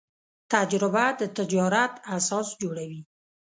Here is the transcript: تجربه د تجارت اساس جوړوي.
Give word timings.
تجربه 0.51 1.05
د 1.19 1.21
تجارت 1.37 1.93
اساس 2.17 2.47
جوړوي. 2.61 3.01